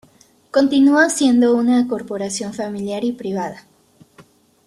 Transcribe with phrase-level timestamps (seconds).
[0.49, 3.65] Continúa siendo una corporación familiar y privada.